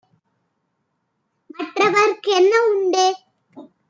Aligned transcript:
மற்றவர்க் 1.49 2.23
கென்னஉண்டு? 2.27 3.05